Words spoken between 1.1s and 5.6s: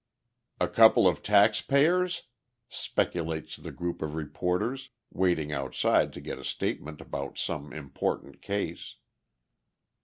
taxpayers?" speculates the group of reporters, waiting